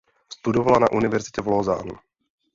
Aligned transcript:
Studovala 0.33 0.79
na 0.79 0.87
univerzitě 0.91 1.41
v 1.41 1.47
Lausanne. 1.47 1.93